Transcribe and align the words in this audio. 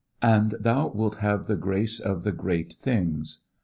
"And 0.23 0.55
thou 0.59 0.87
wilt 0.87 1.17
have 1.17 1.45
the 1.45 1.55
grace 1.55 1.99
of 1.99 2.23
the 2.23 2.31
great 2.31 2.73
things." 2.73 3.41